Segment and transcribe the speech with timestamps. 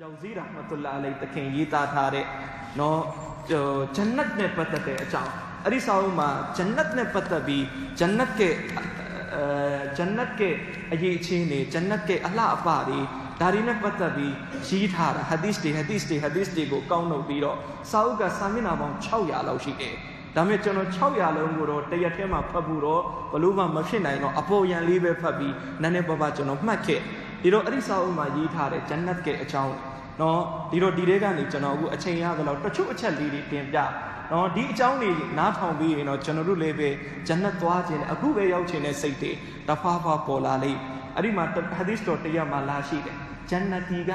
[0.00, 2.26] ကျောင်းစီရဟမတုလာအလိုင်တခင်ရေးသားထားတဲ့
[2.78, 3.00] နော်
[3.96, 5.32] ဂျန်နတ်နဲ့ပတ်သက်တဲ့အကြောင်း
[5.64, 7.64] အဲ့ဒီစာအုပ်မှာဂျန်နတ်နဲ့ပတ်သက်ပြီး
[7.98, 8.54] ဂျန်နတ်ရဲ့
[9.34, 9.42] အဲ
[9.96, 10.54] ဂျန်နတ်ရဲ့
[10.92, 12.98] အရေးအချင်းတွေဂျန်နတ်ရဲ့အလှအပတွေ
[13.40, 14.32] ဒါတွေနဲ့ပတ်သက်ပြီး
[14.68, 17.56] ရေးထားတာဟာဒီစ်တွေဟာဒီစ်တွေဟာဒီစ်တွေကိုကောင်းလုပ်ပြီးတော့
[17.90, 19.94] စာအုပ်ကစာမျက်နှာပေါင်း600လောက်ရှိတယ်
[20.36, 23.02] ဒါပေမဲ့ကျွန်တော်600လုံးကိုတော့တရက်ထဲမှာဖတ်ဖို့တော့
[23.32, 27.00] ဘလို့မှမဖြစ်နိုင်တော့အပေါ်ရန်လေးပဲဖတ်ပြီးနည်းနည်းပါးပါးကျွန်တော်မှတ်ခဲ့
[27.42, 29.74] ဒီတော့အဲ့ဒီစာအုပ်မှာရေးထားတဲ့ဂျန်နတ်ရဲ့အကြောင်း
[30.20, 30.40] နော်
[30.70, 33.78] ဒီတော့ဒီထဲကနေကျွန်တော်အခုအချိန်ရသလောက်တချို့အချက်လေးတွေတင်ပြ
[34.32, 36.88] နော်ဒီအကြောင်းတွေနားထောင်ပြီးရင်တော့ကျွန်တော်တို့လည်းပဲ
[37.26, 39.32] ဂျန်နတ်သွားခြင်းအခုပဲရောက်ခြင်းတဲ့စိတ်တွေ
[39.68, 40.80] တဖာဖာပေါ်လာလိမ့်
[41.16, 43.16] အဲ့ဒီမှာဟာဒီစ်တော်တရားမှာလာရှိတယ်
[43.50, 44.12] ဂျန်နတီက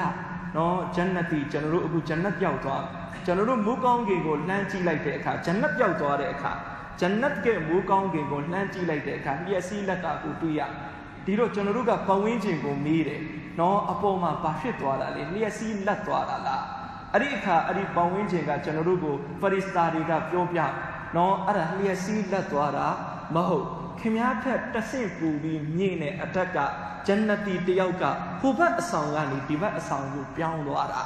[0.56, 2.82] နော်ဂျန်နတီကျွန်တော်တို့အခုဂျန်နတ်ပြောက်သွား
[3.24, 6.52] ကျွန်တော်တို့မူကောင်းကင်ကိုလှမ်းကြည့်လိုက်တဲ့အခါဂျန်နတ်ပြောက်သွားတဲ့အခါ
[7.00, 10.60] ဂျန်နတ်ကမူကောင်းကင်ကိုလှမ်းကြည့်လိုက်တဲ့အခါလျှက်စီးလက်တာကိုတွေ့ရ
[11.26, 13.22] ဒီတော့ကျွန်တော်တို့ကပဝင်းကျင်ကိုမေးတယ်
[13.58, 16.64] နော်အပေါ်မှာဘာဖြစ်သွားတာလဲလျှက်စီးလက်သွားတာလား
[17.12, 20.60] အဲ့ဒီအခါအဲ့ဒီပဝင်းကျင်ကကျွန်တော်တို့ကိုဖရီစတာတွေကပြောပြ
[21.16, 22.86] နော်အဲ့ဒါလျှက်စီးလက်သွားတာ
[23.34, 23.66] မဟုတ်
[24.00, 26.58] ခင်ဗျားထက်တဆင့်ပူပြီးမြင့်တဲ့အထက်က
[27.06, 28.04] ဂျန်နတီတယောက်က
[28.40, 31.02] ဟိုဘက်အဆောင်ကနေဒီဘက်အဆောင်ကိုပြောင်းသွားတာ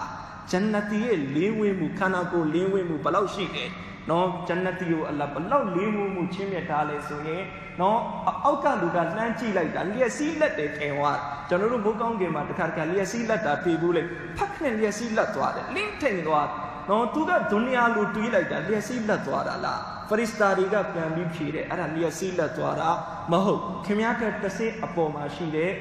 [0.50, 3.70] ဂျန်နတီရဲ့လင်းဝင်းမှုခန္ဓာကိုယ်လင်းဝင်းမှုဘယ်လောက်ရှိတယ်
[4.10, 7.42] နော်ဂျန်နတီကိုအလ္လာဟ်ဘလောက်လင်းဝင်းမှုချင်းမြတ်ထားလဲဆိုရင်
[7.80, 7.98] နော်
[8.44, 11.12] အောက်ကလူကလှမ်းကြည့်လိုက်တာလျက်စီးလက်တယ်ခင်ဗျာ
[11.48, 14.02] ကျွန်တော်တို့ဘိုးကောင်းကင်မှာတခါတခါလျက်စီးလက်တာပြေးဘူးလေ
[14.36, 16.46] ဖက်နဲ့လျက်စီးလက်သွားတယ်လင်းထိန်သွား
[16.90, 22.90] နော်သူကဒုနီယာလိုတွေးလိုက်တာလျက်စီးလက်သွားတာလားဖရစ်စတာတွေကပြန်ပြီးဖြေတယ်အဲ့ဒါလျက်စီးလက်သွားတာ
[23.32, 25.72] မဟုတ်ခင်ဗျားကတစ်စိအပေါ်မှာရှိတဲ့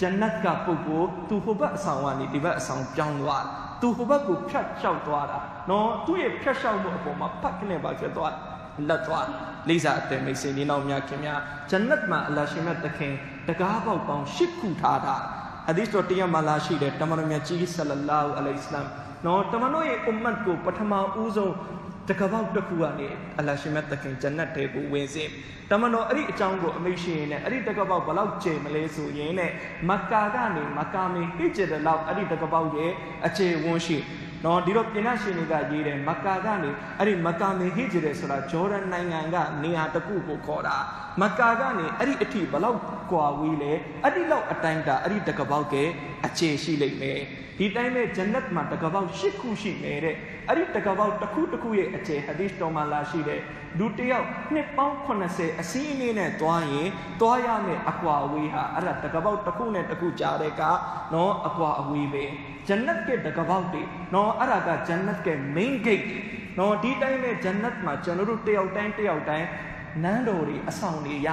[0.00, 3.44] ဂျန်နတ်ကပုဂ္ဂိုလ်သူဟိုဘက်အဆောင်ကနေဒီဘက်အဆောင်ပြောင်းသွား
[3.80, 5.38] သူဟိုဘက်ကိုဖြတ်လျှောက်သွားတာ
[5.70, 8.32] နော်သူ့ရဲ့ဖြတ်လျှောက်မှုအပေါ်မှာဖတ်ကနေပါဖြစ်သွား
[8.88, 9.26] လက်သွား
[9.68, 11.34] လိစာအတယ်မိတ်ဆွေနေနောက်များခင်ဗျာ
[11.70, 13.12] ဂျန်နတ်မှာအလ္လာရှိမြတ်တခင်
[13.48, 15.16] တကားပေါက်ပေါင်း၈ခုထားတာ
[15.66, 18.86] ဟဒီစ်တော်တရားမှာလာရှိတယ်တမန်တော်မြတ်ကြီးဆလလာဟူအလိုင်စလမ်
[19.26, 21.54] နော်တမန်တော်ရဲ့အွမ်မတ်ကိုပထမဦးဆုံး
[22.08, 25.24] တကပောက်တစ်ခုကနေအလ္လာရှိမြတ်တခင်ဂျန်နတ်တဲကိုဝင်စေ
[25.70, 29.50] တမန်တော်အဲ့ဒီအကြောင်းကိုအမိတ်ရှိရင်လည်းအဲ့ဒီတကပောက်ဘလောက်ကျယ်မလဲဆိုရင်နဲ့
[29.88, 32.90] မက္ကာကနေမက္ကာမီဟိဂျရလောက်အဲ့ဒီတကပောက်ရဲ့
[33.26, 33.98] အခြေဝန်းရှိ
[34.46, 40.76] နော်ဒီတော့ပြင်ရရှင်တွေကရေးတယ်မက္ကာကနေအဲ့ဒီမက္ကာမီဟိဂျရဆိုတာဂျော်ဒန်နိုင်ငံကနေရာတစ်ခုကိုခေါ်တာ
[41.20, 42.80] မက္ကာကနေအဲ့ဒီအထိဘလောက်
[43.10, 45.74] ကွာဝေးလဲအဲ့ဒီလောက်အတိုင်းတာအဲ့ဒီတကပောက်က
[46.26, 47.20] အခြေရှိလိမ့်မယ်
[47.58, 50.16] ဒီတိုင်းပဲဂျန်နတ်မှာတကပောက်၈ခုရှိမယ်တဲ့
[50.48, 53.40] အဲ့ဒီတကပောက်တစ်ခုတစ်ခုရဲ့အခြေဟဒီစ်တော်မှာလာရှိတဲ့
[53.78, 54.96] လူတစ်ယောက်နှစ်ပေါင်း
[55.30, 56.88] 80အစည်းအင်းနဲ့တွားရင်
[57.20, 60.62] တွားရမယ်အကွာအဝေးဟာအဲ့ဒါတကပောက်တစ်ခုနဲ့တစ်ခုကြားတဲ့က
[61.14, 62.24] နော်အကွာအဝေးပဲ
[62.66, 63.82] ဂျန်နတ်ကတကပောက်တွေ
[64.14, 66.08] နော်အဲ့ဒါကဂျန်နတ်က main gate
[66.58, 69.46] နော်ဒီတိုင်းပဲဂျန်နတ်မှာကျွန်တော်တို့တယောက်တိုင်းတယောက်တိုင်း
[70.02, 71.28] နန်းတော်တွေအဆောင်တွေရ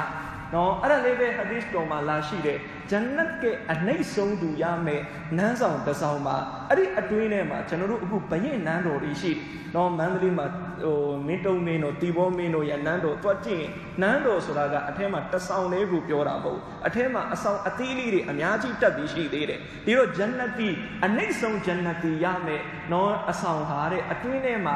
[0.53, 2.57] နော်အဲ့ဒါလေးပဲဟဒီစ်တော်မှာလာရှိတဲ့
[2.89, 5.01] ဂျန်နတ်ကအနှိမ့်ဆုံးသူရမယ်
[5.37, 6.37] နန်းဆောင်တစ်ဆောင်မှာ
[6.69, 9.31] အဲ့ဒီအတွင်းထဲမှာကျွန်တော်တို့အခုဘရင်နန်းတော်တွေရှိ
[9.75, 10.45] နော်မန္တလေးမှာ
[10.83, 13.71] ဟိုမင်းတုံမင်းတို့တီဘောမင်းတို့ရဲ့နန်းတော်တွက်ကြည့်ရင်
[14.01, 20.69] နန်းတော်ဆိုတာကအထက်မှာတစ်ဆောင်လေးကိုပြောတာမဟုတ်အထက်မှာအဆောင်အသီးလေးတွေအများကြီးတက်ပြီးရှိသေးတယ်ဒီတော့ဂျန်နတ်တီ
[21.05, 24.75] အနှိမ့်ဆုံးဂျန်နတ်တီရမယ်နော်အဆောင်ဟာတဲ့အတွင်းထဲမှာ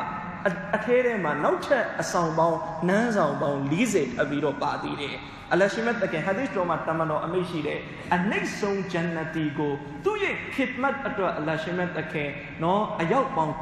[0.75, 2.59] အထဲထဲမှာနောက်ထပ်အဆောင်ပေါင်း
[2.89, 5.15] နန်းဆောင်ပေါင်း40ထပ်ပြီးတော့ပါသေးတယ်
[5.53, 7.79] အလရှိမတ်တကယ်ဟာဒီစ်တော်မှာတမန်တော်အမိတ်ရှိတယ်
[8.15, 9.73] အနှိမ့်ဆုံးဂျန်နတီကို
[10.05, 12.29] သူ့ရဲ့ခစ်မတ်အတွက်အလရှိမတ်တကယ်
[12.63, 13.53] နော်အရောက်ပေါင်း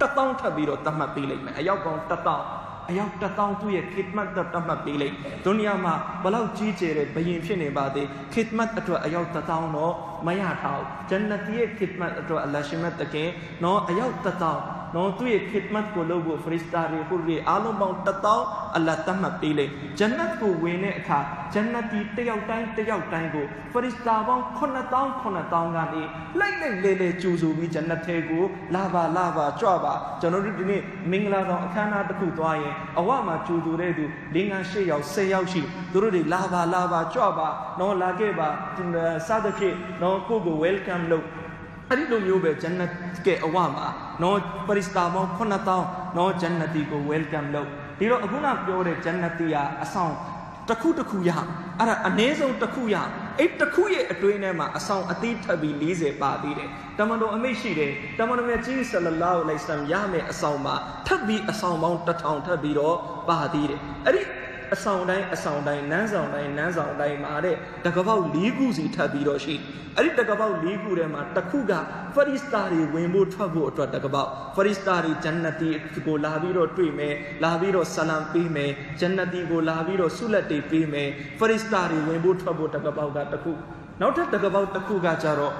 [0.00, 2.44] တထောင်ထပ်ပြီးတော့တတ်မှတ်ပေးလိုက်မယ်အရောက်ပေါင်းတထောင်
[2.88, 5.14] အယောက်တထောင်သူ့ရဲ့ခစ်မတ်တတ်မှတ်ပေးလိုက်
[5.44, 9.94] ဒုနီယာမှာဘလောက်ကြီးကျယ်တဲ့ဘယင်ဖြစ်နေပါသေးခစ်မတ်အတွက်အယောက်တထောင်တော့
[10.26, 13.30] မရထားဂျန်နတီရဲ့ခစ်မတ်အတွက်အလရှိမတ်တကယ်
[13.64, 14.60] နော်အယောက်တထောင်
[14.94, 18.40] နော်သူ့ရဲ့ khidmat ကိုလုပ်ဖို့ဖရစ်စတာတွေဟူရီအားလုံးပေါင်းတသော
[18.76, 21.18] အလ္လာဟ်တတ်မှတ်ပေးလိုက်ဂျန်နတ်ကိုဝင်တဲ့အခါ
[21.52, 26.02] ဂျန်နတီတယောက်တိုင်းတယောက်တိုင်းကိုဖရစ်စတာပေါင်း9000 9000ကနေ
[26.38, 28.44] လိုက်လိုက်လေလေကြိုဆိုပြီးဂျန်နတ်ထဲကို
[28.74, 34.04] လာပါလာပါကြွပါကျွန်တော်တို့ဒီနေ့မင်္ဂလာဆောင်အခမ်းအနားတစ်ခုသွားရင်အဝမှာကြိုဆိုတဲ့သူ
[34.34, 35.62] ၄၅၈ယောက်၁၀ယောက်ရှိ
[35.92, 37.48] သူတို့တွေလာပါလာပါကြွပါ
[37.80, 38.48] နော်လာခဲ့ပါ
[39.26, 41.26] စသဖြင့်နော်ကိုကို welcome လုပ်
[41.90, 42.90] အဲ့ဒီလိုမျိုးပဲဂျန်နတ်
[43.26, 43.86] ကဲအဝမှာ
[44.22, 47.68] နော်ပရိစတာပေါင်း9000နော်ဂျန်နတီကို welcome လုပ်
[47.98, 50.14] ဒီတော့အခုနပြောတဲ့ဂျန်နတီကအဆောင်
[50.68, 51.30] တစ်ခုတစ်ခုရ
[51.78, 52.96] အဲ့ဒါအနည်းဆုံးတစ်ခုရ
[53.38, 56.68] အဲ့တစ်ခုရဲ့အတွင်းထဲမှာအဆောင်အသီးထပ်ပြီး40ပါသေးတယ်
[56.98, 60.74] တမန်တော်အမိတ်ရှိတယ်တမန်တော်မြတ်ကြီးဆလလောလ္လဟ်အလိုင်စလမ်ရမယ်အဆောင်မှာ
[61.06, 62.96] ထပ်ပြီးအဆောင်ပေါင်း1000ထပ်ပြီးတော့
[63.28, 64.22] ပါသေးတယ်အဲ့ဒီ
[64.74, 67.56] အဆောင်တိုင်းအဆောင်တိုင်းနန်းဆောင်တိုင်းနန်းဆောင်တိုင်းမှာတဲ့
[67.86, 69.54] တကပေါက်၄ခုစီထပ်ပြီးတော့ရှိ
[69.96, 71.72] အဲ့ဒီတကပေါက်၄ခုထဲမှာတစ်ခုက
[72.14, 75.70] ဖရီစတာတွေဝင်ဖို့ထွက်ဖို့အတွက်တကပေါက်ဖရီစတာတွေဂျန်နတီ
[76.06, 78.70] ကိုလာပြီးတော့တွေ့မယ်လာပြီးတော့ဆလမ်ပေးမယ်
[79.00, 83.52] ဂျန်နတီကိုလာပြီးတော့ဆုလက်တွေပေးမယ်ဖရီစတာတွေဝင်ဖို့ထွက်ဖို့တကပေါက်ကတစ်ခု
[84.00, 85.54] နောက်ထပ်တကပေါက်တစ်ခုကကြတော့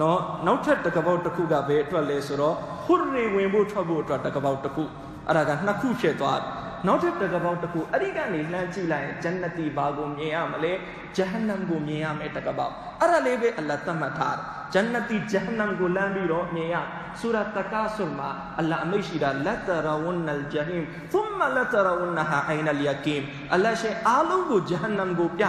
[0.00, 4.84] နော်နောက်ထပ်တကပောက်တစ်ခုကဘယ်အတွက်လဲဆိုတော့ဟွရီဝင်ဖို့ထွက်ဖို့အတွက်တကပောက်တစ်ခု
[5.26, 10.72] အဲ့ဒါကနှစ်ခုဖြစ်သွားတယ် နောက်ထပ်တစ်ကပောက်တစ်ခုအဲ့ဒီကနေလှမ်းကြည့်လိုက်ရင်ဂျန်နတီဘာကိုမြင်ရမလဲ
[11.16, 16.76] ဂျဟန္နမ်ကိုမြင်ရမယ်တစ်ကပောက်အဲ့ဒါလေးပဲအလ္လာဟ်သတ်မှတ်ထားတယ်ဂျန်နတီဂျဟန္နမ်ကိုလမ်းပြီးတော့မြင်ရ
[17.18, 25.44] ဆူရတ်တကာဆွန်မှာအလ္လာဟ်အမိန့်ရှိတာလတ်တရဝန်နလ်ဂျဟိမ်သုမ်မလတ်တရဝန်နဟာအိုင်နလ်ယကီမ်အလ္လာဟ်ရှေအားလုံးကိုဂျဟန္နမ်ကိုပြ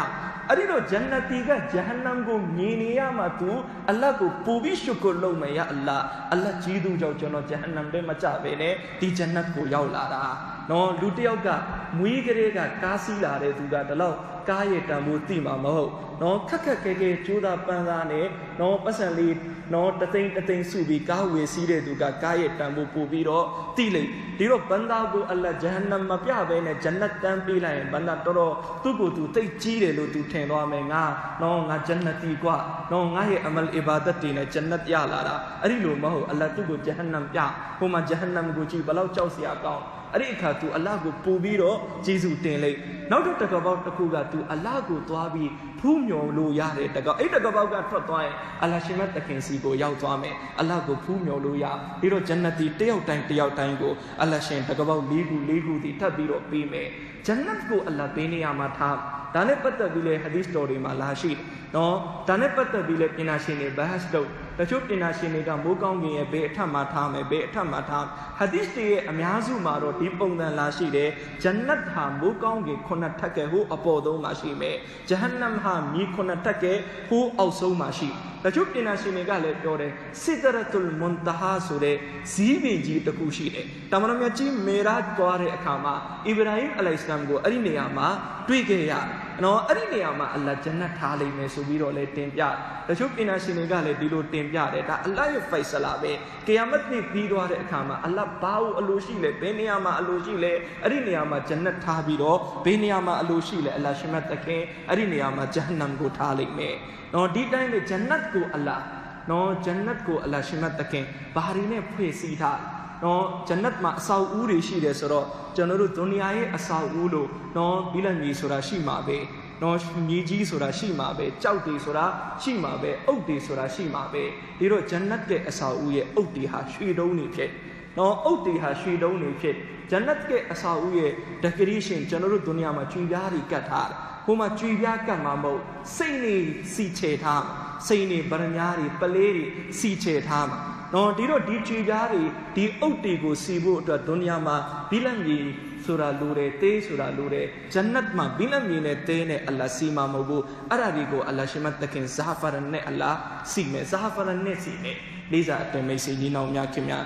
[0.50, 3.52] အဲ့ဒီတော့ဂျန်နတီကဂျဟန္နမ်ကိုမြင်နေရမှသူ
[3.90, 10.24] အလ္လာဟ်ကိုပူပြီးရှုကုလုပ်မယ်ယာအလ္လာဟ်အလ္လာဟ်ကြီးသူကြောင့်ကျွန်တော်ဂျဟန္နမ်ထဲမကြပဲနဲ့ဒီဂျန်နတ်ကိုရောက်လာတာ
[10.72, 11.50] နော်လူတစ်ယောက်က
[11.98, 14.18] မွေးကလေးကကားစီးလာတဲ့သူကတလောက်
[14.50, 18.26] ကားရဲ့တန်ဖိုးသိမှာမဟုတ်နော်ခက်ခက်ခဲခဲကြိုးစားပန်းစားနဲ့
[18.60, 19.36] နော်ပတ်စံလေး
[19.74, 23.46] နော်တသိန်းတသိန်းစုပြီးကားဝယ်စီးတဲ့သူကကားရဲ့တန်ဖိုးပို့ပြီးတော့
[23.78, 31.04] တိလိုက်ဒီတော့ဘန္တာကိုအလ္လာဟ်ဂျဟန္နမ်မပြဘဲနဲ့ဂျန်နတ်တန်းပေးလိုက်ရင်ဘန္တာတော်တော်သူ့ကိုယ်သူသိကြီးတယ်လို့သူထင်သွားမယ်ငါ
[31.42, 32.56] နော်ငါဂျန်နတီကွာ
[32.92, 37.40] နော်ငါရဲ့အမလ်အီဘာဒတ်တွေနဲ့ဂျန်နတ်ရလာတာအဲ့ဒီလိုမဟုတ်အလ္လာဟ်သူ့ကိုဂျဟန္နမ်ပြ
[37.80, 39.84] ဟိုမှာဂျဟန္နမ်ကိုကြည့်ဘလောက်ကြောက်စရာကောင်း
[40.14, 42.78] အဲ့ဒီအခါ तू အလ္လာဟ်ကိုပူပြီးတော့ဂျေဇုတင်လိုက်
[43.12, 51.66] နောက်တစ်တကပေါက်တစ်ခုက तू အလ္လာဟ်ကိုသွားပြီးဖူးမြော်လို့ရတယ်တကောက်အဲ့တကပေါက်ကထွက်သွားရင်အလ္လာဟ်ရှင်မတ်တခင်စီကိုရောက်သွားမယ်အလ္လာဟ်ကိုဖူးမြော်လို့ရ
[52.00, 56.90] ပြီးတော့ဂျန်နတီတယောက်တိုင်းတယောက်တိုင်းကိုအလ္လာဟ်ရှင်တကပေါက်၄ခု၄ခုဒီထပ်ပြီးတော့ပေးမယ်
[57.26, 58.96] ဂျန်နတ်ကိုအလ္လာဟ်ပေးနေရမှာထား
[59.36, 61.42] ဒါနဲ့ပတ်သက်ပြီးလေဟဒီစ်တော်တွေမှာလာရှိတယ်
[61.76, 61.96] နော်
[62.28, 64.28] ဒါနဲ့ပတ်သက်ပြီးလေပညာရှင်တွေဘဟတ်တော့
[64.60, 68.06] တချို့ပညာရှင်တွေကမိုးကောင်းကင်ရဲ့ဘေးအထက်မှာထားမယ်ဘေးအထက်မှာထား
[68.40, 71.10] ဟဒီစ်တွေရဲ့အများစုမှာတော့ဒီပုံစံလာရှိတယ်
[71.44, 74.76] ဂျန်နတ်ဟာမိုးကောင်းကင်ခုနှစ်ထပ်ကဲဟိုအပေါ်ဆုံးမှာရှိမယ်
[75.10, 76.74] ဂျဟန္နမ်ဟာမြေခုနှစ်ထပ်ကဲ
[77.10, 79.92] ဟိုအောက်ဆုံးမှာရှိတ ချို့ပညာရှင်တွေကလည်းပြောတယ်
[80.22, 81.96] စစ်ဒရတုလ်မွန်တဟာဆိုတဲ့
[82.34, 85.94] ဇီးပင်ကြီးတစ်ခုရှိတယ်တမန်တော်မြတ်ကြီးမေရာသွားတဲ့အခါမှာ
[86.28, 88.08] အီဗရာဟင်အလိုင်စလမ်ကိုအဲ့ဒီနေရာမှာ
[88.50, 89.06] တွေ့ခဲ့ရတယ်
[89.44, 92.42] နော်အဲ့ဒီနေရာမှာအလ္လာဟ်ဂျန်နတ်ထားလိမ့်မယ်ဆိုပြီးတော့လည်းတင်ပြ
[92.88, 96.12] တချို့ပညာရှင်တွေကလည်းဒီလိုတင်ပြတယ်ဒါအလ္လာဟ်ရဲ့ဖိုက်ဆလာပဲ
[96.48, 100.54] ကီယာမတ်နေ့ပြီးသွားတဲ့အခါမှာအလ္လာဟ်ဘာလို့အလိုရှိလဲဘယ်နေရာမှာအလိုရှိလဲ
[100.84, 106.76] အဲ့ဒီနေရာမှာဂျန်နတ်ထားပြီးတော့ဘယ်နေရာမှာအလိုရှိလဲအလ္လာဟ်ရှင်မတ်တခင်အဲ့ဒီနေရာမှာဂျဟန္နမ်ကိုထားလိမ့်မယ်
[107.14, 108.84] နော်ဒီတိုင်းလေဂျန်နတ်ကိုအလ္လာဟ်
[109.30, 111.06] နော်ဂျန်နတ်ကိုအလ္လာဟ်ရှင်မတ်တခင်
[111.36, 112.60] ဘာရီနဲ့ဖွဲ့စည်းထား
[113.04, 115.26] နော်ဂျန်နတ်မှာအဆောက်အဦတွေရှိတယ်ဆိုတော့
[115.56, 119.18] ကျွန်တော်တို့ဒုနီယာရဲ့အဆောက်အဦလို့နော်ပြီးလက်မြေဆိုတာရှိမှာပဲ
[119.62, 122.06] နော်မြေကြီးဆိုတာရှိမှာပဲကြောက်တွေဆိုတာ
[122.42, 124.24] ရှိမှာပဲအုတ်တွေဆိုတာရှိမှာပဲ
[124.60, 127.52] ဒီတော့ဂျန်နတ်ရဲ့အဆောက်အဦရဲ့အုတ်တွေဟာရွှေတုံးတွေဖြစ်
[127.98, 129.56] နော်အုတ်တွေဟာရွှေတုံးတွေဖြစ်
[129.90, 131.12] ဂျန်နတ်ရဲ့အဆောက်အဦရဲ့
[131.44, 135.62] ဒက်ကရေးရှင်းကျွန်တော်တို့ဒုနီယာမှာကျွေပြားတွေကတ်ထားတယ်ဟိုမှာကျွေပြားကတ်မှာမဟုတ်
[135.96, 136.38] စိတ်နေ
[136.74, 137.54] စီချေထားမှာ
[137.88, 139.46] စိတ်နေဗရမ ्या တွေပလေးတွေ
[139.80, 140.60] စီချေထားမှာ
[140.94, 142.22] နော်ဒီတော့ဒီကြွေပြားတွေ
[142.56, 144.56] ဒီအုတ်တွေကိုစီဖို့အတွက်ဒုနီယာမှာ
[144.90, 145.50] ဘီလန်ကြီး
[145.86, 153.18] ဆိုတာလိုတယ်တေးဆိုတာလိုတယ်ဂျန်နတ်မှာဘီလန်ကြီးနဲ့တေးနဲ့အလ္လာဟ်စီမှာမဟုတ်ဘူးအဲ့ဒါတွေကိုအလ္လာဟ်ရှင်မတ်တခင်ဇာဖရန်နဲ့အလ္လာဟ်
[153.52, 154.98] စီမယ်ဇာဖရန်နဲ့စီမယ်
[155.32, 157.06] လေးစားအတမိတ်စီညီနောင်များခင်များ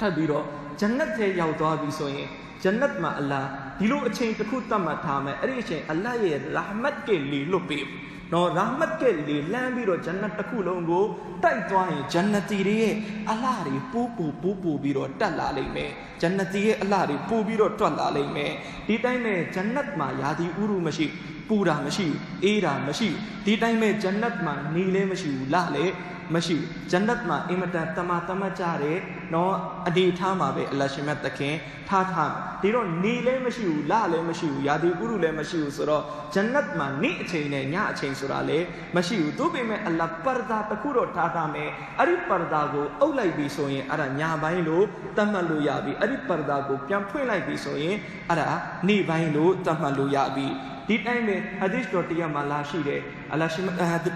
[0.00, 0.44] ထပ်ပြီးတော့
[0.80, 2.28] ဂျန်နတ်ထဲရောက်သွားပြီဆိုရင်
[2.62, 3.48] ဂျန်နတ်မှာအလ္လာဟ်
[3.78, 7.86] ဒီလိုအချိန်တစ်ခုတတ်မှတ်ထားမယ်အဲ့ဒီအချိန်အလ္လာဟ်ရဲ့ရာဟမတ်ကလီလွတ်ပေး
[8.32, 11.04] နော်ရာမတ်ကဲလေလမ်းပြီးတော့ဂျန်နတ်တစ်ခုလုံးကို
[11.42, 12.94] တိုက်သွားရင်ဂျန်နတီတွေရဲ့
[13.30, 15.90] အလှတွေပူးပူပူးပူပြီးတော့တက်လာလိမ့်မယ်
[16.20, 18.52] ဂျန်နတီရဲ့အလှတွေပူပြီးတော့တွက်လာလိမ့်မယ်
[18.86, 21.06] ဒီတိုင်းနဲ့ဂျန်နတ်မှာယာဒီဥရုမရှိ
[21.48, 22.06] ပူတာမရှိ
[22.44, 23.08] အေးတာမရှိ
[23.44, 25.92] ဒီတိုင်းမဲ့ဂျန်နတ်မှာနေလည်းမရှိဘူးလလည်း
[26.34, 28.98] မရှိဘူးဂျန်နတ်မှာအင်မတန်တမတမကြတဲ့
[29.34, 29.54] နော်
[29.88, 31.54] အနေထားမှာပဲအလရှင်မြတ်သခင်
[31.88, 44.84] ထားထားဒီတော့နေလည်းမရှိဘူးလလည်းမရှိဘူးယာဒီဥရုလည်းမရှိဘူးဆိုတော့ဂျန်နတ်မှာနေ့အချိန်နဲ့ညအချိန်ဆိုတာလည်းမရှိဘူးသူပေမဲ့အလ္လာပါဒါတခုတော့ထားထားမယ်အဲ့ဒီပါဒါကိုအုပ်လိုက်ပြီဆိုရင်အဲ့ဒါညာပိုင်းလို့
[45.16, 47.96] သတ်မှတ်လို့ရပြီအဲ့ဒီပါဒါကိုပြန်ဖွင့်လိုက်ပြီဆိုရင်
[48.28, 48.48] အဲ့ဒါ
[48.88, 50.46] နေ့ပိုင်းလို့သတ်မှတ်လို့ရပြီ
[50.88, 53.00] ဒီတိုင်းပဲဟာဒီစ်တော်တရားမှာလာရှိတယ်
[53.34, 53.60] အလရှိ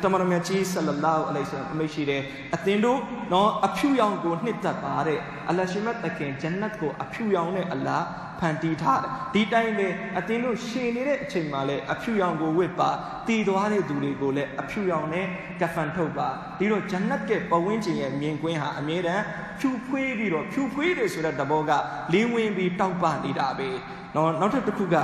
[0.04, 2.22] တမရမြတ်ကြီးဆလလာဟူအလိုင်ဆလမ်အမိတ်ရှိတယ်
[2.54, 3.00] အသင်တို့
[3.32, 5.18] နော်အဖြူရောင်ကိုနှစ်သက်ပါတဲ့
[5.50, 7.98] အလရှိမတ်တခင်ဂျန်နတ်ကိုအဖြူရောင်နဲ့အလာ
[8.38, 12.90] ဖန်တီးထားတယ်ဒီတိုင်းပဲအသင်တို့ရှင်နေတဲ့အချိန်မှာလည်းအဖြူရောင်ကိုဝတ်ပါ
[13.26, 15.26] တည်သွားတဲ့သူတွေကိုလည်းအဖြူရောင်နဲ့
[15.60, 19.24] ကဖန်ထုတ်ပါဒီတော့ဂျန်နတ်ရဲ့ပဝင်းကျင်ရဲ့မြင်ကွင်းဟာအမြဲတမ်း
[19.60, 21.72] ဖြူဖွေးပြီးတော့ဖြူဖွေးတယ်ဆိုတဲ့သဘောက
[22.12, 23.68] လင်းဝင်ပြီးတောက်ပနေတာပဲ
[24.14, 24.96] နော်နောက်ထပ်တစ်ခုက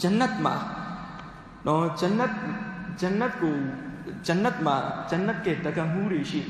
[0.00, 0.56] ဂျန်နတ်မှာ
[1.66, 2.32] နော်ဂျန်နတ်
[3.00, 3.56] ဂျန်နတ်ကို
[4.26, 4.76] ဂျန်နတ်မှာ
[5.10, 6.40] ဂျန်နတ်ကတကမှုတွေရှိ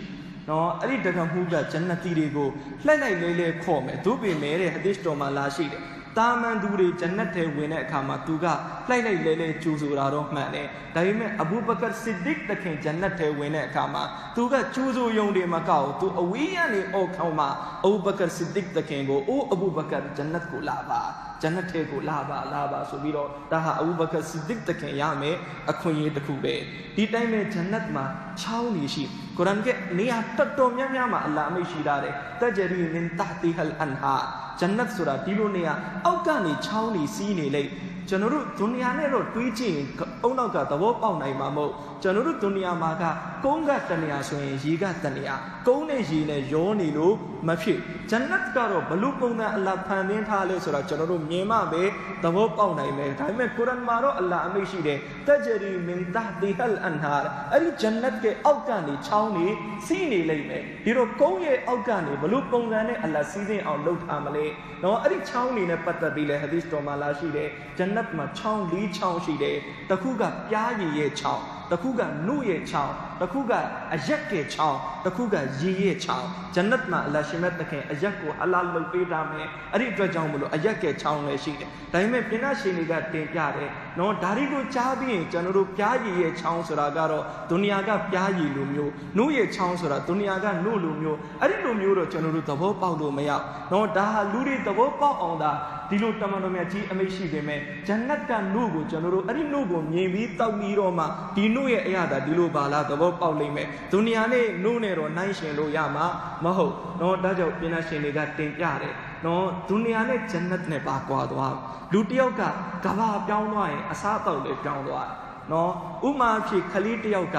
[0.49, 2.49] နော်အဲ့ဒီတကမှုကဂျန်နတီတွေကို
[2.85, 5.82] လှိုက်လိုက်လဲလဲခေါ်မယ်သူပေမဲ့တဲ့ဟဒီစ်တော်မှာလာရှိတယ်
[6.18, 8.47] တာမန်သူတွေဂျန်နတ်ထဲဝင်တဲ့အခါမှာသူက
[8.88, 14.02] လှိုက်လိုက်လဲလဲကြိုဆိုတာတော့မှန်တယ်ဒါပေမဲ့အဘူဘကာဆစ်ဒစ်တခင်ဂျန်နတ်ထဲဝင်တဲ့အခါမှာ
[14.37, 17.49] သူကကြိုးစိုးယုံတွေမကောက်သူအဝေးကနေအောက်ခေါင်းမှာ
[17.85, 21.02] အဘူဘကာဆစ်ဒစ်တခင်ကိုအိုးအဘူဘကာဂျန်နတ်ကိုလာပါ
[21.42, 25.37] ဂျန်နတ်ထဲကိုလာပါလာပါဆိုပြီးတော့ဒါဟာအဘူဘကာဆစ်ဒစ်တခင်ရမယ်
[25.70, 26.54] အခွင့်အရေးတစ်ခုပဲ
[26.97, 28.04] ဒီတိုင်းပဲဂျန်နတ်မှာ
[28.40, 34.14] ချောင်းနေရှိကကုရ်အာန်ရဲ့နေရာတော်တော်များများမှာအလ္လာဟ်အမိန့်ရှိထားတယ်တဂျရီမင်တာတီဟလ်အန်ဟာ
[34.61, 35.75] ဂျန်နတ်ဆိုတာဒီလိုနေရာ
[36.06, 39.87] အောက်ကနေချောင်းနေစီးနေလေကျွ န်တော်တို့ဒုနီယာနဲ့တော့တွေးကြည့်ရင်
[40.23, 43.04] အုံနောက်ကသဘောပေါက်နိုင်မှာမဟုတ်ကျွန်တော်တို့ဒုနီယာမှာက
[43.45, 45.35] ကုန်းကတနေရာဆိုရင်ရေကတနေရာ
[45.66, 47.14] ကုန်းနဲ့ရေနဲ့ရောနေလို့
[47.49, 47.78] မဖြစ်
[48.11, 51.83] ဂျန်နတ်ကတော့ဘလို့ပုံစံအလ္လာဟ်ဖန်ဆင်းထားလဲဆိုတာကျွန်တော်တို့မြင်မှပဲ
[52.23, 57.14] သဘောပေါက်နိုင်မယ်ဒါပေမဲ့ကုရ်အာန်မှာတော့အလ္လာဟ်အမိန့်ရှိတယ်တဂျရီမင်တာတီဟလ်အန်ဟာ
[57.52, 59.47] အဲ့ဒီဂျန်နတ်ရဲ့အောက်ကနေချောင်းနေ
[59.87, 64.47] စီးနေလိမ့်မယ်ဒီတော့ကုန်းရဲ့အောက်ကနေဘလို့ပုံစံနဲ့အလ္လာဟ်စီးစင်းအောင်လုပ်ထားမလဲ
[64.85, 68.40] နော်အဲ့ဒီချောင်းနေနဲ့ပတ်သက်ပြီးလဲဟဒီသ်တော်မှာလာရှိတယ်ဂျန်နတ်မှာ6
[68.73, 69.56] 4 6ရှိတယ်
[69.90, 73.52] တစ်ခုကပြားရည်ရဲ့6တစ်ခုကနုရဲ့6 တစ်ခုက
[73.94, 93.30] အရက်ကဲချောင်းတစ်ခုကရေရဲ့ချောင်းဂျန်နတ်မှာအလရှိမတ်တခင်အရက်ကိုအလားလုတ်ပေးတာမယ်အဲ့ဒီအတွက်ကြောင့်မလို့အရက်ကဲချောင်းလည်းရှိတယ်ဒါပေမဲ့ပြဏရှင်တွေကတင်ပြတယ်နော်ဒါတွေကိုကြားပြီးရင်ကျွန်တော်တို့ပြားရည်ရဲ့ချောင်းဆိုတာကတော့ဒုနီယာကပြားရည်လိုမျိုးနှုတ်ရဲ့ချောင်းဆိုတာဒုနီယာကနှုတ်လိုမျိုးအဲ့ဒီလိုမျိုးတော့ကျွန်တော်တို့သဘောပေါက်လို့မရ
[93.72, 95.52] နော်ဒါဟာလူတွေသဘောပေါက်အောင်သာ
[95.90, 101.04] ဒီလိုတမန်တော်များကြီးအမိတ်ရှိပေမဲ့ဂျန်နတ်ကနှုတ်ကိုကျွန်တော်တို့အဲ့ဒီနှုတ်ကိုမြင်ပြီးတောက်ပြီးတော့မှ
[101.36, 106.06] ဒီနှုတ်ရဲ့အရာသာဒီလိုပါလားသဘောပေါက်လိမ့်မယ်ဒုနီယာနဲ့နုနဲ့တော့နိုင်ရှင်လို့ရမှာ
[106.44, 111.54] မဟုတ်နော်ဒါကြောင့်ပြင်နာရှင်တွေကတင်ပြတယ်နော်ဒုနီယာနဲ့ဂျန်နတ်နဲ့ပါကွာသွား
[111.92, 112.42] လူတစ်ယောက်က
[112.84, 115.08] ကဘာပြောင်းသွားရင်အစားအသောက်လည်းပြောင်းသွား
[115.52, 115.72] နော်
[116.08, 117.38] ဥမာဖြစ်ခလေးတစ်ယောက်က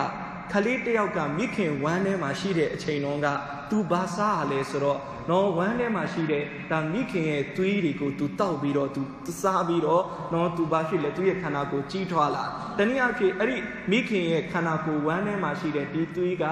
[0.52, 3.28] ခလေးတစ်ယောက်ကမိခင်ဝမ်းထဲမှာရှိတဲ့အချိန်တုန်းက
[3.70, 9.02] သူဘာစားရလဲဆိုတော့နော်ဝမ်းထဲမှာရှိတဲ့ဒါမိခင်ရဲ့သွေးတွေကိုသူတောက်ပြီးတော့သူ
[9.42, 12.44] စားပြီးတော့နော်သူဘာဖြစ်လဲသူရဲ့ခန္ဓာကိုယ်ကြီးထွားလာ
[12.78, 13.58] တနည်းအားဖြင့်အဲ့ဒီ
[13.92, 16.46] မိခင်ရဲ့ခန္ဓာကိုယ်ဝမ်းထဲမှာရှိတဲ့ဒီသွေးက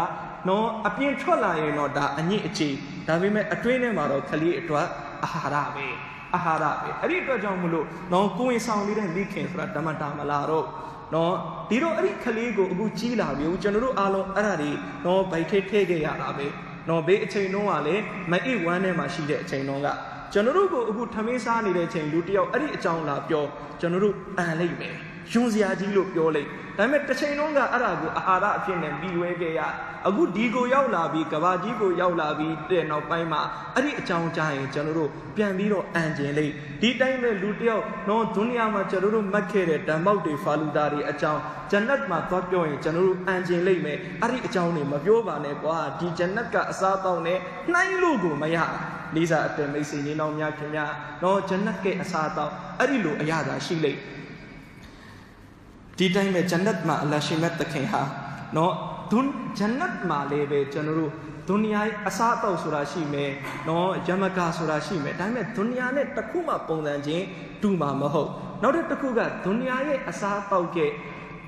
[0.47, 2.75] နော်အပြင်ထွက်လာရင်တော့ဒါအညစ်အကြေး
[3.07, 4.87] ဒါပေမဲ့အတွင်းထဲမှာတော့ခလေးအတွက်
[5.23, 5.87] အာဟာရပဲ
[6.35, 10.65] အာဟာရပဲအဲ့ဒီအတွက်ကြောင့်မလို့နော်ကိုယ်ဝင်ဆောင်နေတဲ့မိခင်ဆိုတာဓမ္မတာမလာတော့
[11.13, 11.33] နော်
[11.69, 14.71] ဒီတော့အဲ့ဒီကလေးကိုအခုကြီးလာပြီကျွန်တော်တို့အားလုံးအဲ့ဒါတွေ
[15.05, 16.47] နော်ဗိုက်ထဲထည့်ခဲ့ရတာပဲ
[16.89, 19.87] နော်ဘေးအချိန်တုန်းကလည်းမအိတ်ဝမ်းထဲမှာရှိတဲ့အချိန်တုန်းက
[20.33, 23.45] ကျွန်တော်တို့ကိုအခုထမင်းစားနေတဲ့အချိန်လူတယောက်အဲ့ဒီအကြောင်းလာပြော
[23.79, 24.95] ကျွန်တော်တို့အန်လိုက်မယ်
[25.31, 29.61] ယွန်စရာကြီးလို့ပြောလိုက်ဒါပေမဲ့တစ်ချိန်လုံးကအဲ့ဒါကိုအာဟာရအဖြစ်နဲ့ပြီးဝဲခဲ့ရ
[30.07, 33.41] အခုဒီကိုရောက်လာပြီးကဘာကြီးကိုရောက်လာပြီးတဲ့နောက်ပိုင်းမှာ
[33.75, 47.39] အဲ့ဒီအကြောင်းကြားရင်ကျွန်တော်တို့ပြန်ပြီးတော့အန်ကျင်လိုက်ဒီတိုင်းပဲလူတယောက်နော်ဒုနီယာမှာကျွန်တော်တို့မှတ်ခဲ့တဲ့ဓမ္မောက်တွေဖာလူတာတွေအကြောင်းဂျန်နတ်မှာသွားပြောရင်ကျွန်တော်တို့အန်ကျင်လိုက်မယ်အဲ့ဒီအကြောင်းတွေမပြောပါနဲ့ကွာဒီဂျန်နတ်ကအစားတောင်းနဲ့
[47.71, 48.57] နှိုင်းလို့ကိုမရ
[49.15, 50.85] လေးစားအတယ်မိတ်ဆွေညီနောင်များခင်ဗျာ
[51.23, 53.99] နော်ဂျန်နတ်ရဲ့အစားတောင်းအဲ့ဒီလိုအရာသာရှိလိမ့်
[55.99, 58.01] ဒီတိုင်းပဲဂျန်နတ်မှာအလ္လာရှိမတ်တခင်ဟာ
[58.55, 58.73] နော်
[59.11, 59.27] ဒွန်
[59.57, 61.11] ဂျန်နတ်မှာလည်းပဲကျွန်တော်တို့
[61.47, 63.31] ဒုနီယာအစားအသောက်ဆိုတာရှိမယ်
[63.67, 67.25] နော်ယမကာဆိုတာရှိမယ်ဒါပေမဲ့ဒုနီယာနဲ့တစ်ခုမှပုံစံချင်း
[67.61, 68.29] တူမှာမဟုတ်
[68.61, 70.77] နောက်တစ်ခုကဒုနီယာရဲ့အစားအသောက်က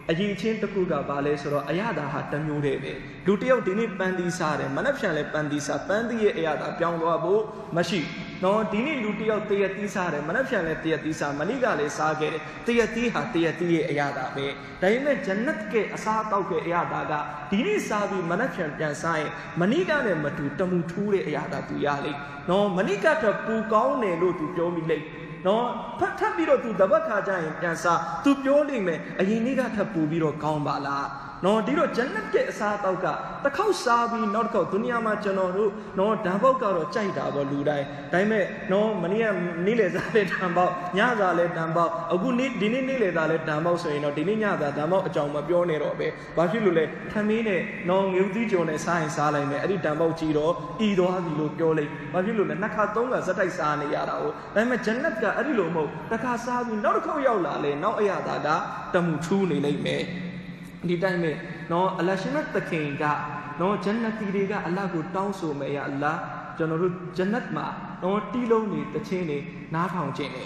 [0.09, 2.93] အရေးချင်းတစ်ခုကဘာလဲဆိုတော့အရသာဟာတစ်မျိုးတည်းပဲ
[3.25, 7.41] လူတစ်ယောက်ဒီနေ့ပန်းသီးစားတယ်မနှက်ဖြန်လဲပန်းသီးစားပန်းသီးရဲ့အရသာပြောင်းသွားဖို့
[7.77, 7.99] မရှိ
[8.43, 14.45] နော်ဒီနေ့လူတစ်ယောက်တရက်သီးစားတယ်မနှက်ဖြန်လဲတရက်သီးစားမနေ့ကလည်းစားခဲ့တယ်တရက်သီးဟာတရက်သီးရဲ့အရသာပဲ
[14.81, 17.13] ဒါပေမဲ့ဂျန်နတ်ရဲ့အစားအသောက်ရဲ့အရသာက
[17.51, 19.31] ဒီနေ့စားပြီးမနှက်ဖြန်ပြန်စားရင်
[19.61, 25.05] မနေ့ကလည်းမတူတမူထူးတဲ့အရသာသူရလိမ့်နော်မနေ့ကတော့ပူကောင်းတယ်လို့သူပြောမိလိမ့်
[25.47, 25.65] နော်
[25.99, 31.07] ဖတ်ထပ်ပြီးတော့ तू တပတ်ခါကျရင်ပြန်စား तू ပြောလိမ့်မယ်အရင်နေ့ကထပ်ပူပြီးတော့ကောင်းပါလား
[31.45, 33.05] နော်ဒီတော့ဂျန်နတ်ရဲ့အစားအသောက်က
[33.43, 39.25] တစ်ခေါက်စားပြီးနောက်တစ်ခေါက်ဒုနီယာမှာကျွန်တော်တို့နော်ဓာတ်ပေါက်ကတော့ကြိုက်တာပေါ့လူတိုင်းဒါပေမဲ့နော်မနေ့က
[39.65, 46.07] နေ့လေစားလဲဓာတ်ပေါက်ညစားလဲဓာတ်ပေါက်အခုနေ့ဒီနေ့နေ့လေစားလဲဓာတ်ပေါက်ဆိုရင်တော့ဒီနေ့ညစားဓာတ်ပေါက်အကြောင်းမပြောနေတော့ပဲ
[46.37, 50.53] ဘာဖြစ်လို့လဲထမင်းနဲ့နော်ငွေသီးကြုံနဲ့စားရင်စားလိုက်မယ်အဲ့ဒီဓာတ်ပေါက်ကြီးတော့
[50.87, 58.47] ဤသွားပြီလို့ပြောလိုက်ဘာဖြစ်လို့လဲနှစ်ခါသုံးခါစက်တိုက်စားနေရတာ哦ဒါပေမဲ့ဂျန်နတ်ကအဲ့ဒီလိုမဟုတ်တစ်ခါစားပြီးနောက်တစ်ခေါက်ရောက်လာလဲနောက်အရာသာက
[58.93, 60.03] တမှုထူးနေလိမ့်မယ်
[60.89, 61.31] ဒီတိုင်းပဲ
[61.71, 63.03] နော်အလရှင်မတ်သခင်က
[63.61, 66.19] နော်ဂျန်နတီတွေကအလ္လာဟ်ကိုတောင်းဆိုမယ်ရအလ္လာဟ်
[66.57, 67.65] ကျွန်တော်တို့ဂျန်နတ်မှာ
[68.03, 69.37] နော်တီးလုံးနေတချင်းနေ
[69.73, 70.45] နားထောင်ခြင်းနေ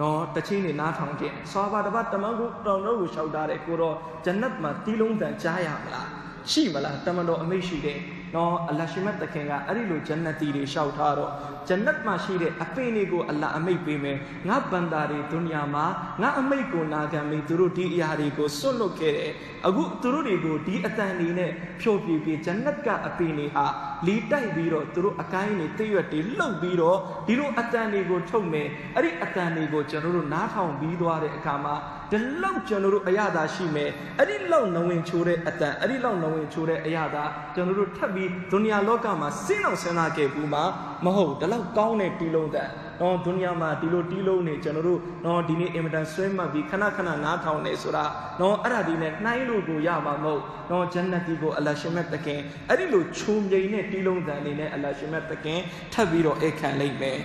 [0.00, 6.08] နော်တချင်းနေနားထောင်ခြင်းဆွာပါတပတ်တမန်ကိုတောင်းတော့ကိုလျှောက်တာတဲ့ကိုတော့ဂျန်နတ်မှာတီးလုံးတန်ကြားရမလား
[6.50, 7.98] ရှိမလားတမန်တော်အမိတ်ရှိတယ်
[8.34, 11.32] နော်အလ္လာရှိမတ်တခင်ကအဲ့ဒီလိုဂျန်နတီတွေလျှောက်ထားတော့
[11.68, 14.18] ဂျန်နတ်မှာရှိတဲ့အပင်တွေကိုအလ္လာအမိတ်ပေးမယ်
[14.48, 15.84] ငါဘန္တာတွေဒုနီယာမှာ
[16.22, 19.32] ငါအမိတ်ကိုနာခံပြီးသူတို့ဒီအရာတွေကိုစွန့်လွတ်ခဲ့တယ်
[19.66, 23.66] အခုသူတို့တွေကိုဒီအတန်တွေနဲ့ဖြိုပြပြဂျန်နတ်ကအပင်တွေဟာ
[24.06, 31.74] လီတိုက်ပြီးတော့သူတို့အကိုင်းတွေတည့်ရွက်တွေလှုပ်ပြီးတော့ဒီလိုအတန်တွေကိုထုတ်မယ်အဲ့ဒီအတန်တွေကိုကျွန်တော်တို့နားထောင်ပြီးသွားတဲ့အခါမှာ
[32.10, 40.64] ဒီလောက်ကျွန်တော်တို့အရသာရှိမယ်အဲ့ဒီလောက်နဝင်ချိုးတဲ့အတန်အဲ့ဒီလောက်နဝင်ချိုးတဲ့အရသာကျွန်တော်တို့ထပ်ပြီးဒုနီယာလောကမှာစင်းအောင်ဆင်းလာခဲ့ဘူးမှာ
[41.04, 42.68] မဟုတ်ဒီလောက်ကောင်းတဲ့တီလုံးတန်
[43.00, 48.04] နော်ဒုနီယာမှာဒီလိုတီးလုံးနေကျွန်တော်တို့နော်ဒီနေ့အင်မတန်ဆွဲမှတ်ပြီးခဏခဏနားထောင်နေဆိုတာ
[48.40, 55.60] နော်အဲ့ဒါဒီနဲ့နှိုင်းလို့ကိုရမှာမဟုတ်နော်ဂျန်နတီကိုအလ္လာရှင်မြတ်တခင်အဲ့ဒီလိုခြုံမြိန်နဲ့တီးလုံးတန်နေနဲ့အလ္လာရှင်မြတ်တခင်
[55.92, 57.18] ထပ်ပြီးတော့ဧခံလိုက်မယ်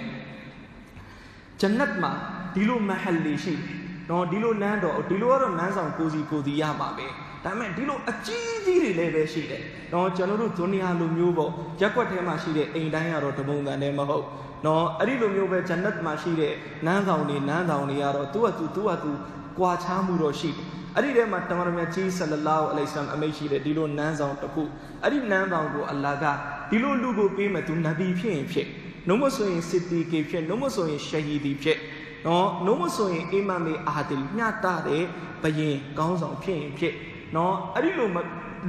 [1.60, 2.12] ဂျန်နတ်မှာ
[2.56, 3.64] ဒီလိုမဟလ်လီရှိတယ်
[4.10, 7.08] နော်ဒီလိုလမ်းတော်ဒီလိုကတော့လမ်းဆောင်ကိုစီကိုစီရပါပဲ
[7.46, 9.62] ဒါပေမဲ့ဒီလိုအကြီးကြီးတွေလည်းပဲရှိတယ်။
[9.94, 14.26] နော်ကျွန်တော်တို့ဒုနီယာလိုမျိုးပေါ့ရက်ွက်ထဲမှာရှိတဲ့အိမ်တိုင်းကတော့တပုံတန်နဲ့မဟုတ်။
[14.66, 16.54] နော်အဲ့ဒီလိုမျိုးပဲဂျန်နတ်မှာရှိတဲ့
[16.86, 19.12] နန်းဆောင်တွေနန်းဆောင်တွေကတော့သူ့အတူသူ့အတူ
[19.58, 24.64] ကွာခြားမှုတော့ရှိတယ်။အဲ့ဒီထဲမှာတမန်တော်မြတ်ကြီးဆလလာအလိုင်ဆမ်အမိတ်ရှိတဲ့ဒီလိုနန်းဆောင်တစ်ခု
[25.04, 26.26] အဲ့ဒီနန်းဆောင်ကိုအလ္လာဟ်က
[26.70, 28.68] ဒီလိုလူကိုပေးမယ်သူနဗီဖြစ်ရင်ဖြစ်။
[29.08, 31.78] နှုံးမဆိုရင်စစ်တီကေဖြစ်နှုံးမဆိုရင်ရှဟီဒီဖြစ်။
[32.26, 35.04] နော်နှုံးမဆိုရင်အီမမ်မေအာဒီလ်မျှတတဲ့
[35.44, 36.96] ဘယင်ကောင်းဆောင်ဖြစ်ရင်ဖြစ်။
[37.36, 38.10] နော်အဲ့ဒီလို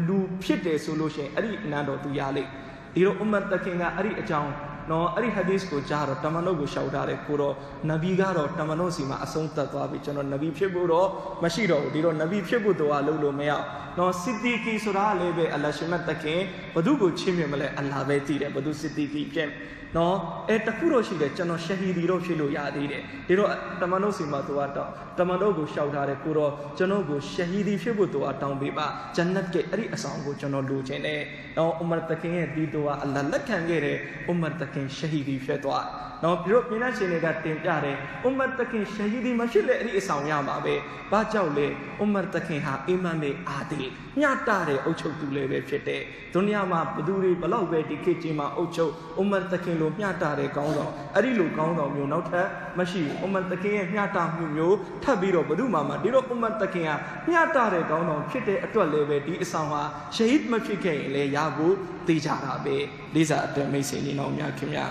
[0.09, 2.51] လူဖြစ်တယ်ဆိုလို့ရှိရင်အဲ့ဒီအနန္တော်သူရလိမ့်
[2.95, 4.53] ဒီတော့အမတ်တခင်ကအဲ့ဒီအကြောင်း
[4.91, 7.55] နော်အဲ့ဒီဟဒီစ်ကိုကြားတော့တမန်တော်ကိုရှောက်ထားတယ်ကိုတော့
[7.91, 11.09] နဗီကတော့တမန်တော်စီမှာအဆုံးသတ်သွားပြီကျွန်တော်နဗီဖြစ်ဖို့တော့
[11.45, 13.51] မရှိတော့ဘူးဒီတော့နဗီဖြစ်ဖို့တော့လုပ်လို့မရ
[13.99, 16.41] နော်စစ်တီကီဆိုတာလည်းပဲအလရှမတ်တခင်
[16.75, 19.49] ဘသူကိုချင်းမြင်မလဲအလာပဲတည်တယ်ဘသူစစ်တီကီဖြစ်
[19.97, 20.17] နော်
[20.49, 23.51] အဲတခုတော့ရှိတယ်ကျွန်တော်ရှဟီဒီတော့ဖြစ်လို့ရသေးတယ်ဒီတော့
[23.81, 28.87] တမန်တော်စီမှာသူကတော့တမန်တော်ကိုရှောက်ထားတယ်ကိုတော့ကျွန်တော်ကိုရှဟီဒီဖြစ်ဖို့သူကတောင်းပေးပါ
[29.17, 31.23] ဂျန်နတ်ကအဲ့ဒီအဆောင်ကိုကျွန်တော်လိုချင်တယ်
[31.57, 33.99] နော်အူမာတခင်ရဲ့ဒီတော့အလလက်ခံခဲ့တယ်
[34.29, 35.85] အူမာတခင်ရှဟီဒီဖြစ်သွား
[36.25, 40.75] နော်ပြီးတော့ပြည်နာရှင်တွေကတင်ပြတယ်အူမာတခင်ရှဟီဒီမရှိလေအဲ့ဒီအဆောင်ရမှာပဲ
[41.13, 41.67] ဘာကြောင့်လဲ
[42.01, 43.83] အူမာတခင်ဟာအီမန်မေအာဒီ
[44.21, 52.47] ညတာတဲ့အုပ်ချုပ်သူလည်းပဲဖြစ်တယ်ဒုနီယာမှာဘသူတွေဘလောက်ပဲဒီခေတ်ကြီးမှာအုပ်ချုပ်အူမာတခင်လိုမျှတာတဲ့ကောင်းဆောင်အဲ့ဒီလိုကောင်းဆောင်မျိုးနောက်ထပ်
[52.79, 56.95] မရှိဘူးအူမာတခင်ရဲ့မျှတာမှုမျိုးထပ်ပြီးတော့ဘု து မှာမှာဒီတော့အူမာတခင်ဟာ
[57.29, 59.83] မျှတာတဲ့ကောင်းဆောင်ဖြစ်တဲ့အတွက်လည်းပဲဒီအဆောင်ဟာ
[60.15, 61.75] ရှဟီဒ်မဖြစ်ခဲ့ရင်လည်းရဖို့
[62.07, 62.77] သိကြတာပဲ
[63.15, 64.87] လေးစားအတမိတ်ဆွေနေတော်များခင်ဗျာ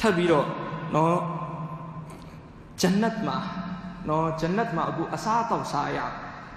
[0.00, 0.46] ထပ်ပြီးတော့
[0.94, 1.16] နော်
[2.80, 3.36] ဂျန်နတ်မှာ
[4.08, 5.98] နော်ဂျန်နတ်မှာအခုအစားအသောက်စားရ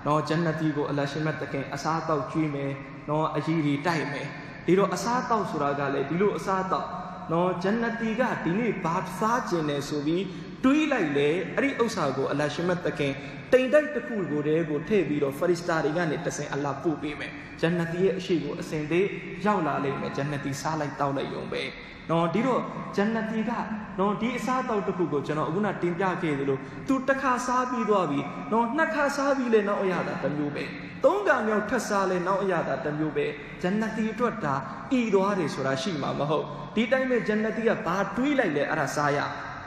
[0.06, 2.72] နော်ဂျန်နတီကိုအလရှင်မတ်တခင်အစားအသောက်ကျွေးမယ်
[3.10, 4.28] နော်အကြီးကြီးတိုက်မယ်
[4.66, 6.88] ဒီတော့အစားအသောက်ဆိုတာကလည်းဒီလိုအစားအသောက်
[7.32, 10.24] နော်ဂျန်နတီကဒီနေ့ဘာစားကျင်တယ်ဆိုပြီး
[10.64, 13.14] တွေးလိုက်လေအဲ့ဒီဥစ္စာကိုအလရှင်မတ်တခင်
[13.54, 19.08] တိမ်တိုက်တစ်ခုကိုတည်းကိုထည့်ပြီးတော့ဖရစ်စတာတွေကနေတဆင်အလာပို့ပေးမယ်ဂျန်နတီရဲ့အရှိကိုအစဉ်သေး
[19.46, 21.64] ရောက်လာလိမ့်မယ်ဂျန်နတီစားလိုက်တောက်လိုက်ရုံပဲ
[22.10, 22.62] နော်ဒီတော့
[22.96, 23.52] ဂျန်နတီက
[24.00, 28.20] နော်ဒီအစားအသောက်တစ်ခုကိုကျွန်တော်အခုနတင်ပြခဲ့သလိုသူတစ်ခါစားပြီးသွားပြီ
[28.52, 30.64] နော်နှစ်ခါစားပြီးလဲနောက်အရသာတစ်မျိုးပဲ
[31.04, 33.26] သုံးကံမြောက်ထက်စားလဲနောက်အရသာတစ်မျိုးပဲ
[33.62, 34.56] ဂျန်နတီအတွက်ဒါ
[35.00, 36.46] ဤသွားတယ်ဆိုတာရှိမှာမဟုတ်
[36.76, 39.20] ဒီတိုင်းပဲဂျန်နတီကဘာတွေးလိုက်လဲအဲ့ဒါစားရ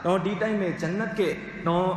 [0.04, 1.20] နော်ဒီတိုင်းပဲဂျန်နတ်က
[1.66, 1.88] နော်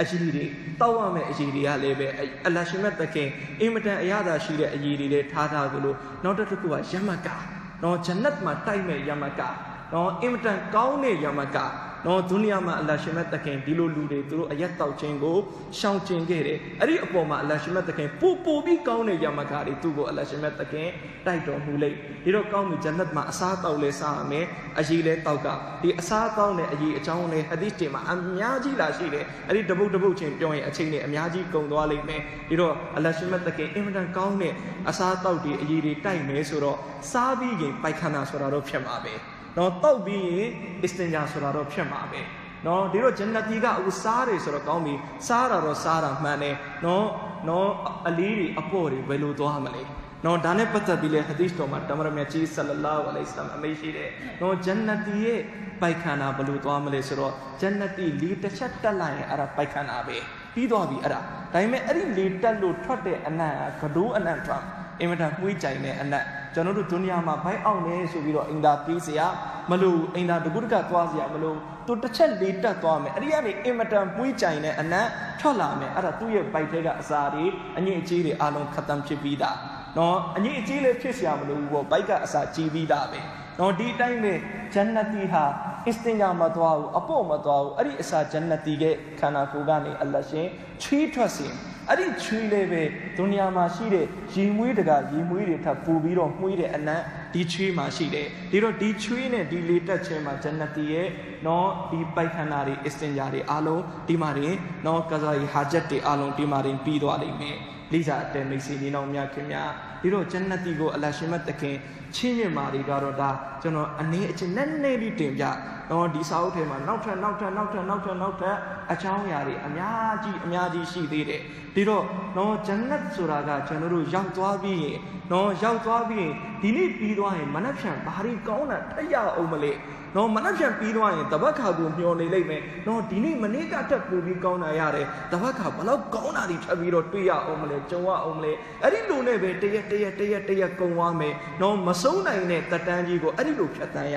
[0.00, 0.44] အရှိတွေ
[0.80, 2.06] တောက်ရမယ့်အရှိတွေကလည်းပဲ
[2.46, 3.28] အလရှိမတ်တခင်
[3.60, 5.94] အင်မတန်အရသာရှိတဲ့အရေးတွေလည်းထားထားသလို
[6.24, 7.36] နောက်တစ်ခုကယမကာ
[7.82, 9.48] နော်ဂျန်နတ်မှာတိုက်မဲ့ယမကာ
[9.92, 11.66] နော်အင်မတန်ကောင်းတဲ့ယမကာ
[12.06, 15.36] နော်ဒုနီယာမှာအလရှိမတ်တခင်ဒီလိုလူတွေသူတို့အရက်တောက်ခြင်းကို
[15.78, 20.88] ရှောင်ကျင်ခဲ့တယ်အဲ့ဒီအပေါ်မှာအလရှိမတ်တခင်ပူပူပြီးကောင်းတဲ့ယမကာတွေသူ့ကိုအလရှိမတ်တခင်
[21.26, 24.46] တိုက်တော်မူလိုက်ဒီတော့ကောင်းပြီဂျန်နတ်မှာအစားတောက်လဲစားရမယ်
[24.78, 25.48] အရေးလဲတောက်က
[25.82, 34.54] ဒီအစားတောက်တဲ့အရေးအကြောင်းလဲဟဒီစ်တွေမှာအများကြီးလာရှိတယ်အဲ့ဒီတပုတ်တပုတ်ချင်းပြောရင်အချိန်နဲ့အများကြီးကုန်သွားလိမ့်မယ်ဒီတော့အလရှိမတ်တခင်အင်မတန်ကောင်းတဲ့
[34.88, 36.78] အစားတောက်တွေအရေးတွေတိုက်မယ်ဆိုတော့
[37.12, 39.14] စားပြီးရင်ပိုက်ခန္ဓာဆိုတာတော့ဖြစ်မှာပဲ
[39.56, 40.50] နော်တောက်ပြီးရင်
[40.84, 42.20] အစ္စတင်ဂျာဆိုတာတော့ဖြစ်မှာပဲ
[42.66, 44.94] နော်ဒီတော့ဂျန်နတီကအခုစားတယ်ဆိုတော့ကောင်းပြီ
[45.26, 47.06] စားတာတော့စားတာမှန်တယ်နော်
[47.48, 47.70] နော်
[48.08, 49.82] အလေးတွေအပေါ့တွေဘယ်လိုသွားမလဲ
[50.24, 55.40] နော်ဒါနဲ့ပတ်သက်ပြီးလဲဟဒီစ်တော်မှာတမရမြတ်ကြီးဆလလာဟူအလိုင်စလမ်အမိန့်ရှိတယ်နော်ဂျန်နတီရဲ့
[55.80, 60.16] ပိုက်ခန္ဓာဘယ်လိုသွားမလဲဆိုတော့ဂျန်နတီလီတစ်ချက်တက်လိုက်ရင်အဲ့ဒါပိုက်ခန္ဓာပဲ
[60.54, 64.62] ပြီးသွားပြီအဲ့ဒါဒါပေမဲ့အဲ့ဒီလီတက်လို့ထွက်တဲ့အနံ့ကဒိုးအနံ့ထွက်
[65.00, 66.14] အင်မတန်မှုကြိုင်တဲ့အန
[66.54, 69.26] က်ကျွန်တော်တို့ဒုနီယာမှာဘိုက်အောင်နေဆိုပြီးတော့အင်တာပြေးစရာ
[69.70, 75.08] မလို့အင်တာတကုတကသွားစရာမလို့သူတစ်ချက်လေးတက်သွားမယ်အဲ့ဒီကနေအင်မတန်မှုကြိုင်တဲ့အနက်
[75.40, 77.44] ထွက်လာမယ်အဲ့ဒါသူ့ရဲ့ဘိုက်ထဲကအစာတွေ
[77.78, 79.56] အငြိအကျေးတွေအလုံးခတ်တမ်းဖြစ်ပြီးသား
[79.98, 83.20] နော်အငြိအကျေးလေးဖြစ်စရာမလိုဘူးပေါ့ဘိုက်ကအစာကြီးပြီးသားပဲ
[83.58, 84.34] နော်ဒီအတိုင်းပဲ
[84.74, 85.44] ဂျန်နတီဟာ
[85.86, 90.46] အစ္စတင်ဂျာမသွားဘူးအဖို့မသွားဘူးအဲ့ဒီအစာဂျန်နတီရဲ့ခန္ဓာကိုယ်ကနေအလရှင်
[90.82, 91.46] ချွေးထွက်စေ
[91.88, 92.82] အဲ့ဒီချွေးလေးပဲ
[93.16, 97.00] ဒုနီယာမှာရှိတဲ့ရေမွေးတကရေမွေးတွေထပ်ပူပြီးတော့မှုေးတဲ့အနံ့
[97.34, 101.08] ဒီချွေးမှာရှိတယ်ဒီတော့ဒီချွေးနဲ့ဒီလေတက်ခြင်းမှာဂျန်နတီရဲ့
[101.46, 104.50] နော်ဒီပိုက်ခန္ဓာတွေအစ္စတင်ဂျာတွေအားလုံးဒီမှာတွေ
[104.86, 107.56] နော်ကစားရီဟာဂျက်တွေအားလုံးဒီမှာတွေပြီးသွားလိမ့်မယ်
[107.92, 109.70] လိစာအတဲမိတ်ဆွေနေတော်များခင်များ
[110.02, 111.76] ဒီတော့ဂျန်နတီကိုအလရှင်မတ်တခင်
[112.16, 113.30] ချင်းမြင့်မာတွေကတော့ဒါ
[113.62, 115.44] ကျွန်တော်အနေအချင်းနဲ့နဲ့လေးတင်ပြ
[115.90, 118.56] တော့ဒီစာအုပ်ထဲမှာနောက်ထပ်နောက်ထပ်နောက်ထပ်နောက်ထပ်နောက်ထပ်
[118.92, 121.40] အချောင်းအရာတွေအများကြီးအများကြီးရှိသေးတယ်
[121.74, 122.04] ဒီတော့
[122.36, 124.98] တော့ဂျန်နတ်ဆိုတာကကျွန်တော်တို့ရောက်သွားပြီးရင်
[125.32, 129.72] တော့ရောက်သွားပြီးရင်ဒီနေ့ပြီးသွားရင်မနှက်ဖြန်ဘာတွေကောင်းတာထက်ရအောင်မလဲ
[130.16, 144.16] နော်မနှက်ဖြန်ပြီးသွားရင်တပတ်ခါကိုမျောနေလိမ့်မယ်နော်ဒီနေ့မနေ့ကတက်ပူပြီးကောင်းတာရတယ်တပတ်ခါဘလောက်ကောင်းတာတွေထပ်ပြီးတော့တွေ့ရအောင်မလဲကြုံရအောင်မလဲအဲ့ဒီလိုနဲ့ပဲတရက်တရက်တရက်တရက်ကုံသွားမယ်နော်မဆုံးနိုင်တဲ့တက်တန်းကြီးကိုအဲ့ဒီလိုဖြတ်တန်းရ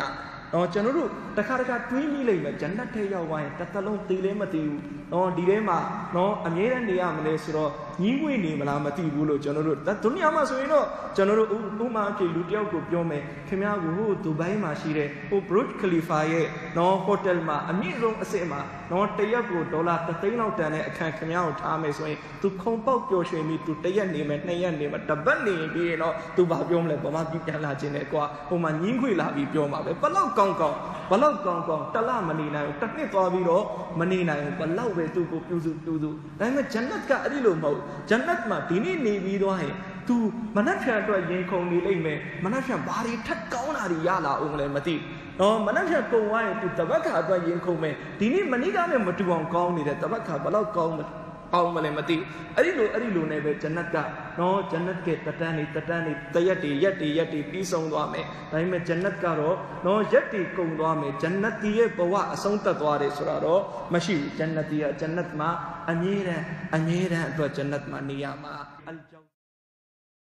[0.54, 4.82] နော်ကျွန်တော်တို့တခါတခါတွေးမိလိမ့်မယ်ဂျန်နတ်ထဲရောက်သွားရင်တစ်သလုံးသေးလည်းမသေးဘူး
[5.14, 5.78] နော်ဒီထဲမှာ
[6.16, 7.72] နော်အမြဲတမ်းနေရမလဲဆိုတော့
[8.03, 11.49] ညီးငွေနေမလားမသိဘူးလို့ကျွန်တော်တို့ဒုနီယာမှာဆိုရင်တော့ကျွန်တော်တို့
[11.85, 18.61] ဥပမာအဖြစ်လူတယောက်ကိုပြောမယ်ခင်ဗျားကိုဟိုဒူဘိုင်းမှာရှိတဲ့ဟို Burj Khalifa ရဲ့နော်ဟိုတယ်မှာအမြင့်ဆုံးအဆင့်မှာ
[18.93, 30.77] နော်တရက်ကိုဒေါ်လာ3သိန်းလောက်တန်တဲ့အခန်းခင်ဗျားကိုထားမယ်ဆိုရင် तू ခုံပေါက်ပျော်ရွှင်ပြီး तू တရက်နေမယ်နှစ်ရက်နေမယ်တစ်ပတ်နေပြီးရင်တော့ तू ဘာပြောမလဲဗမာပြည်ပြန်လာခြင်းနဲ့ကွာဟိုမှာညင်းခွေလာပြီးပြောမှာပဲဘလောက်ကောင်းကောင်း
[31.11, 33.65] ဘလောက်ကောင်းကောင်းတလမနေနိုင်ဘူးတစ်နှစ်သွားပြီးတော့
[34.01, 39.76] မနေနိုင်ဘူးဘလောက်ပဲသူ့ကိုပြုစုပြုစုဒါပေမဲ့ဂျန်နတ်ကအဲ့ဒီလိုမဟုတ် ဂျန်နတ်မှာဒီနေ့နေပြီးသွားရင်
[40.08, 40.16] तू
[40.56, 44.96] မနှက်ဖြန်အတွက်ရင်ခုန်နေလိမ့်မယ်မနှက်ဖြန်ဘာတွေထက်ကောင်းတာတွေရလာအောင်လည်းမသိ
[45.40, 51.06] နော်မနှက်ဖြန်ကုံသွားရင် तू တပတ်ခါအတွက်ရင်ခုန်မယ်ဒီနေ့မနေ့ကနဲ့မတူအောင်ကောင်းနေတဲ့တပတ်ခါဘလောက်ကောင်းမလဲ
[51.54, 52.16] အောင်မလဲမသိ
[52.56, 53.98] အဲ့ဒီလိုအဲ့ဒီလိုနဲ့ပဲဂျန်နတ်က
[54.40, 63.62] နော်ဂျန်နတ်ကတတန်းနေတတန်းနေတရက်တွေရက်တွေရက်တွေပြီးဆုံးသွားမယ်ဒါပေမဲ့ဂျန်နတ်ကတော့နော်ရက်တွေကုန်သွားမယ်ဂျန်နတ်တီရဲ့ဘဝအဆုံးသတ်သွားတယ်ဆိုတာတော့
[63.94, 65.50] မရှိဘူးဂျန်နတ်တီကဂျန်နတ်မှာ
[65.90, 66.46] အမြဲတမ်း
[66.76, 68.54] အမြဲတမ်းအတွက်ဂျန်နတ်မှာနေရမှာ
[68.88, 69.17] အလ်